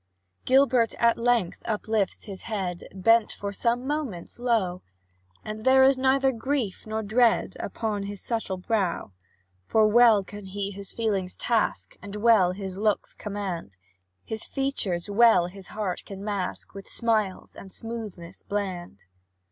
Gilbert, 0.45 0.95
at 0.95 1.15
length, 1.19 1.61
uplifts 1.63 2.23
his 2.23 2.41
head, 2.49 2.87
Bent 2.91 3.31
for 3.33 3.53
some 3.53 3.85
moments 3.85 4.39
low, 4.39 4.81
And 5.45 5.63
there 5.63 5.83
is 5.83 5.95
neither 5.95 6.31
grief 6.31 6.87
nor 6.87 7.03
dread 7.03 7.55
Upon 7.59 8.01
his 8.07 8.19
subtle 8.19 8.57
brow. 8.57 9.11
For 9.67 9.87
well 9.87 10.23
can 10.23 10.45
he 10.45 10.71
his 10.71 10.91
feelings 10.91 11.35
task, 11.35 11.97
And 12.01 12.15
well 12.15 12.53
his 12.53 12.79
looks 12.79 13.13
command; 13.13 13.77
His 14.25 14.43
features 14.43 15.07
well 15.07 15.45
his 15.45 15.67
heart 15.67 16.01
can 16.03 16.23
mask, 16.23 16.73
With 16.73 16.89
smiles 16.89 17.55
and 17.55 17.71
smoothness 17.71 18.41
bland. 18.41 19.03